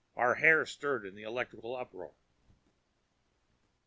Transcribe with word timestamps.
Our 0.15 0.33
hair 0.33 0.65
stirred 0.65 1.05
in 1.05 1.13
the 1.13 1.21
electrical 1.21 1.75
uproar. 1.75 2.15